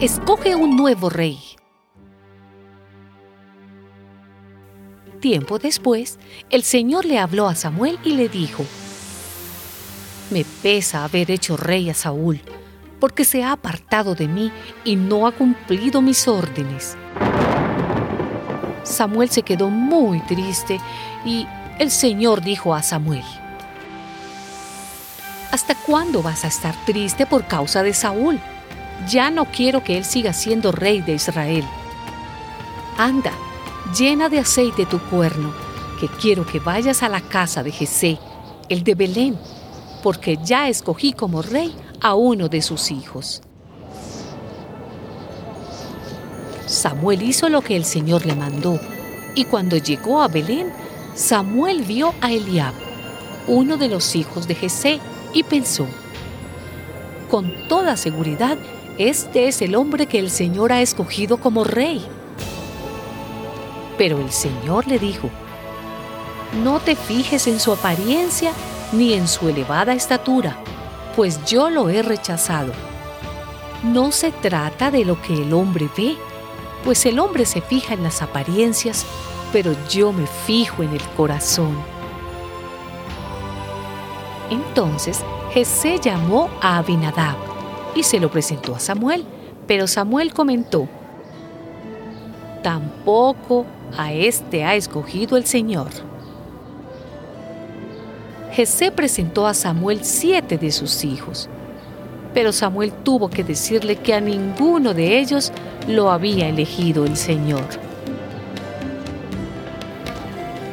escoge 0.00 0.56
un 0.56 0.76
nuevo 0.76 1.10
rey. 1.10 1.38
Tiempo 5.20 5.58
después, 5.58 6.18
el 6.48 6.64
Señor 6.64 7.04
le 7.04 7.18
habló 7.18 7.46
a 7.46 7.54
Samuel 7.54 7.98
y 8.02 8.14
le 8.14 8.28
dijo, 8.28 8.64
Me 10.30 10.44
pesa 10.62 11.04
haber 11.04 11.30
hecho 11.30 11.56
rey 11.56 11.90
a 11.90 11.94
Saúl, 11.94 12.40
porque 12.98 13.24
se 13.24 13.44
ha 13.44 13.52
apartado 13.52 14.14
de 14.14 14.26
mí 14.26 14.50
y 14.84 14.96
no 14.96 15.26
ha 15.26 15.32
cumplido 15.32 16.00
mis 16.00 16.26
órdenes. 16.26 16.96
Samuel 18.82 19.28
se 19.28 19.42
quedó 19.42 19.68
muy 19.68 20.20
triste 20.22 20.80
y 21.24 21.46
el 21.78 21.90
Señor 21.90 22.42
dijo 22.42 22.74
a 22.74 22.82
Samuel, 22.82 23.24
¿Hasta 25.52 25.74
cuándo 25.74 26.22
vas 26.22 26.44
a 26.44 26.48
estar 26.48 26.74
triste 26.86 27.26
por 27.26 27.46
causa 27.46 27.82
de 27.82 27.92
Saúl? 27.92 28.40
Ya 29.08 29.30
no 29.30 29.46
quiero 29.46 29.82
que 29.82 29.96
él 29.96 30.04
siga 30.04 30.32
siendo 30.32 30.72
rey 30.72 31.00
de 31.00 31.14
Israel. 31.14 31.64
Anda, 32.98 33.32
llena 33.96 34.28
de 34.28 34.38
aceite 34.38 34.86
tu 34.86 34.98
cuerno, 34.98 35.52
que 35.98 36.08
quiero 36.08 36.46
que 36.46 36.60
vayas 36.60 37.02
a 37.02 37.08
la 37.08 37.20
casa 37.20 37.62
de 37.62 37.72
Jesé, 37.72 38.18
el 38.68 38.84
de 38.84 38.94
Belén, 38.94 39.38
porque 40.02 40.38
ya 40.44 40.68
escogí 40.68 41.12
como 41.12 41.42
rey 41.42 41.74
a 42.00 42.14
uno 42.14 42.48
de 42.48 42.62
sus 42.62 42.90
hijos. 42.90 43.42
Samuel 46.66 47.22
hizo 47.22 47.48
lo 47.48 47.62
que 47.62 47.76
el 47.76 47.84
Señor 47.84 48.26
le 48.26 48.34
mandó, 48.34 48.78
y 49.34 49.44
cuando 49.44 49.76
llegó 49.76 50.22
a 50.22 50.28
Belén, 50.28 50.72
Samuel 51.14 51.82
vio 51.82 52.14
a 52.20 52.32
Eliab, 52.32 52.74
uno 53.48 53.76
de 53.76 53.88
los 53.88 54.14
hijos 54.14 54.46
de 54.46 54.54
Jesé, 54.54 55.00
y 55.32 55.42
pensó, 55.42 55.86
con 57.28 57.52
toda 57.68 57.96
seguridad, 57.96 58.58
este 59.08 59.48
es 59.48 59.62
el 59.62 59.76
hombre 59.76 60.04
que 60.04 60.18
el 60.18 60.30
Señor 60.30 60.74
ha 60.74 60.82
escogido 60.82 61.38
como 61.38 61.64
rey. 61.64 62.04
Pero 63.96 64.20
el 64.20 64.30
Señor 64.30 64.86
le 64.86 64.98
dijo, 64.98 65.30
no 66.62 66.80
te 66.80 66.96
fijes 66.96 67.46
en 67.46 67.60
su 67.60 67.72
apariencia 67.72 68.52
ni 68.92 69.14
en 69.14 69.26
su 69.26 69.48
elevada 69.48 69.94
estatura, 69.94 70.58
pues 71.16 71.42
yo 71.46 71.70
lo 71.70 71.88
he 71.88 72.02
rechazado. 72.02 72.74
No 73.82 74.12
se 74.12 74.32
trata 74.32 74.90
de 74.90 75.06
lo 75.06 75.20
que 75.22 75.32
el 75.32 75.54
hombre 75.54 75.88
ve, 75.96 76.18
pues 76.84 77.06
el 77.06 77.20
hombre 77.20 77.46
se 77.46 77.62
fija 77.62 77.94
en 77.94 78.02
las 78.02 78.20
apariencias, 78.20 79.06
pero 79.50 79.72
yo 79.88 80.12
me 80.12 80.26
fijo 80.26 80.82
en 80.82 80.92
el 80.92 81.02
corazón. 81.16 81.74
Entonces 84.50 85.20
Jesé 85.54 85.98
llamó 85.98 86.50
a 86.60 86.76
Abinadab 86.76 87.50
y 87.94 88.02
se 88.02 88.20
lo 88.20 88.30
presentó 88.30 88.74
a 88.74 88.80
Samuel, 88.80 89.24
pero 89.66 89.86
Samuel 89.86 90.32
comentó, 90.32 90.88
Tampoco 92.62 93.64
a 93.96 94.12
este 94.12 94.64
ha 94.64 94.74
escogido 94.74 95.36
el 95.36 95.46
Señor. 95.46 95.88
Jesé 98.52 98.90
presentó 98.90 99.46
a 99.46 99.54
Samuel 99.54 100.00
siete 100.04 100.58
de 100.58 100.70
sus 100.70 101.04
hijos, 101.04 101.48
pero 102.34 102.52
Samuel 102.52 102.92
tuvo 102.92 103.30
que 103.30 103.44
decirle 103.44 103.96
que 103.96 104.12
a 104.12 104.20
ninguno 104.20 104.92
de 104.92 105.18
ellos 105.18 105.52
lo 105.88 106.10
había 106.10 106.48
elegido 106.48 107.04
el 107.04 107.16
Señor. 107.16 107.64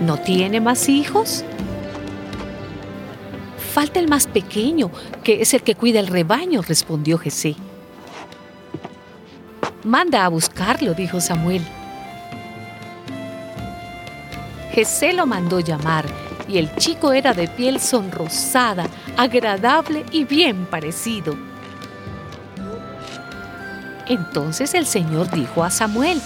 ¿No 0.00 0.18
tiene 0.18 0.60
más 0.60 0.88
hijos? 0.88 1.44
Falta 3.76 4.00
el 4.00 4.08
más 4.08 4.26
pequeño, 4.26 4.90
que 5.22 5.42
es 5.42 5.52
el 5.52 5.62
que 5.62 5.74
cuida 5.74 6.00
el 6.00 6.06
rebaño, 6.06 6.62
respondió 6.62 7.18
Jesé. 7.18 7.56
Manda 9.84 10.24
a 10.24 10.30
buscarlo, 10.30 10.94
dijo 10.94 11.20
Samuel. 11.20 11.60
Jesé 14.72 15.12
lo 15.12 15.26
mandó 15.26 15.60
llamar 15.60 16.06
y 16.48 16.56
el 16.56 16.74
chico 16.76 17.12
era 17.12 17.34
de 17.34 17.48
piel 17.48 17.78
sonrosada, 17.78 18.86
agradable 19.18 20.06
y 20.10 20.24
bien 20.24 20.64
parecido. 20.64 21.36
Entonces 24.06 24.72
el 24.72 24.86
Señor 24.86 25.30
dijo 25.30 25.62
a 25.62 25.68
Samuel, 25.68 26.22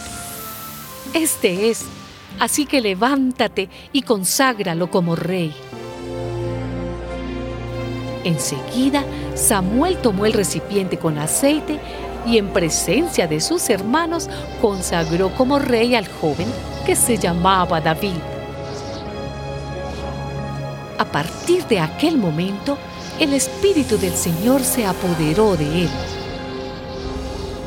Este 1.15 1.69
es, 1.69 1.85
así 2.39 2.65
que 2.65 2.81
levántate 2.81 3.69
y 3.93 4.03
conságralo 4.03 4.89
como 4.89 5.17
rey. 5.17 5.53
Enseguida, 8.25 9.05
Samuel 9.35 9.97
tomó 9.99 10.27
el 10.27 10.33
recipiente 10.33 10.99
con 10.99 11.19
aceite 11.19 11.79
y 12.27 12.37
en 12.39 12.49
presencia 12.49 13.27
de 13.27 13.41
sus 13.41 13.71
hermanos 13.71 14.29
consagró 14.61 15.31
como 15.35 15.59
rey 15.59 15.95
al 15.95 16.07
joven 16.07 16.49
que 16.85 16.97
se 16.97 17.17
llamaba 17.17 17.81
David. 17.81 18.19
A 20.99 21.05
partir 21.07 21.65
de 21.67 21.81
aquel 21.81 22.19
momento, 22.19 22.77
el 23.19 23.33
Espíritu 23.33 23.97
del 23.97 24.15
Señor 24.15 24.63
se 24.63 24.85
apoderó 24.85 25.57
de 25.57 25.85
él. 25.85 25.91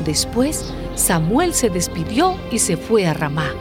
Después, 0.04 0.72
Samuel 0.94 1.52
se 1.52 1.68
despidió 1.68 2.36
y 2.52 2.60
se 2.60 2.76
fue 2.76 3.06
a 3.06 3.14
Ramá. 3.14 3.52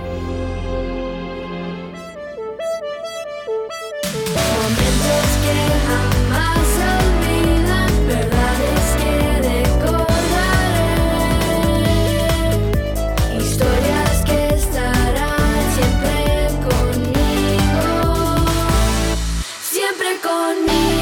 on 20.25 20.65
me. 20.65 20.92